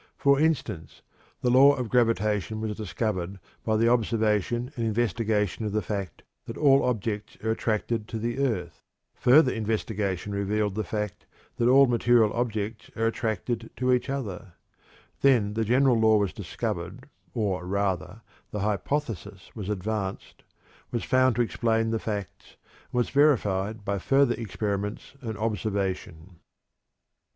[0.17, 1.03] For instance,
[1.41, 6.57] the Law of Gravitation was discovered by the observation and investigation of the fact that
[6.57, 8.81] all objects are attracted to the earth;
[9.13, 11.27] further investigation revealed the fact
[11.57, 14.53] that all material objects are attracted to each other;
[15.21, 20.41] then the general law was discovered, or, rather, the hypothesis was advanced,
[20.89, 22.55] was found to explain the facts,
[22.85, 26.37] and was verified by further experiments and observation.